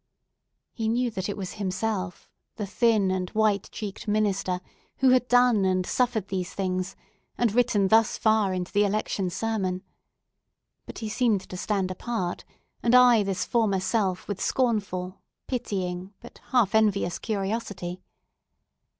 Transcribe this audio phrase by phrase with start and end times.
[0.73, 4.59] He knew that it was himself, the thin and white cheeked minister,
[4.97, 6.95] who had done and suffered these things,
[7.37, 9.83] and written thus far into the Election Sermon!
[10.87, 12.43] But he seemed to stand apart,
[12.81, 18.01] and eye this former self with scornful pitying, but half envious curiosity.